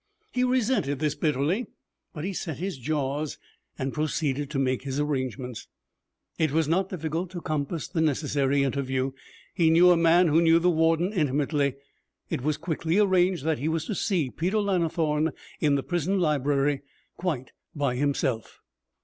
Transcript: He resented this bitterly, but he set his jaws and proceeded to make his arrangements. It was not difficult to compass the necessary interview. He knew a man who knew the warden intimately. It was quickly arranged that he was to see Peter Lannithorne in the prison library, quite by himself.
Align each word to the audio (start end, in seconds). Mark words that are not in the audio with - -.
He 0.31 0.43
resented 0.43 0.97
this 0.97 1.13
bitterly, 1.13 1.67
but 2.11 2.23
he 2.23 2.33
set 2.33 2.57
his 2.57 2.79
jaws 2.79 3.37
and 3.77 3.93
proceeded 3.93 4.49
to 4.49 4.57
make 4.57 4.81
his 4.81 4.99
arrangements. 4.99 5.67
It 6.39 6.49
was 6.51 6.67
not 6.67 6.89
difficult 6.89 7.29
to 7.29 7.39
compass 7.41 7.87
the 7.87 8.01
necessary 8.01 8.63
interview. 8.63 9.11
He 9.53 9.69
knew 9.69 9.91
a 9.91 9.97
man 9.97 10.29
who 10.29 10.41
knew 10.41 10.57
the 10.57 10.71
warden 10.71 11.13
intimately. 11.13 11.75
It 12.31 12.41
was 12.41 12.57
quickly 12.57 12.97
arranged 12.97 13.43
that 13.43 13.59
he 13.59 13.67
was 13.69 13.85
to 13.85 13.93
see 13.93 14.31
Peter 14.31 14.57
Lannithorne 14.57 15.33
in 15.59 15.75
the 15.75 15.83
prison 15.83 16.17
library, 16.19 16.81
quite 17.17 17.51
by 17.75 17.95
himself. 17.95 18.59